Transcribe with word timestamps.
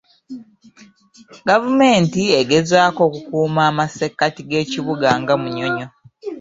Gavumenti 1.47 2.21
egezaako 2.39 2.99
okukuuma 3.07 3.61
amasekkati 3.71 4.41
g'ekibuga 4.49 5.09
nga 5.21 5.33
mayonjo. 5.41 5.87